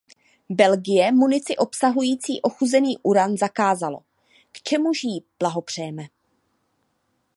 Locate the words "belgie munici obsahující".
0.49-2.41